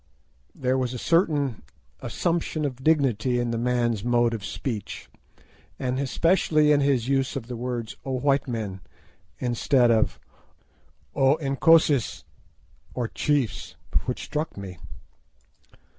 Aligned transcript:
There 0.55 0.79
was 0.79 0.95
a 0.95 0.97
certain 0.97 1.61
assumption 1.99 2.65
of 2.65 2.83
dignity 2.83 3.39
in 3.39 3.51
the 3.51 3.57
man's 3.59 4.03
mode 4.03 4.33
of 4.33 4.43
speech, 4.43 5.07
and 5.77 5.99
especially 5.99 6.71
in 6.71 6.81
his 6.81 7.07
use 7.07 7.35
of 7.35 7.45
the 7.45 7.55
words 7.55 7.95
"O 8.03 8.13
white 8.17 8.47
men," 8.47 8.81
instead 9.37 9.91
of 9.91 10.19
"O 11.13 11.35
Inkosis," 11.37 12.23
or 12.95 13.07
chiefs, 13.09 13.75
which 14.07 14.23
struck 14.23 14.57
me. 14.57 14.79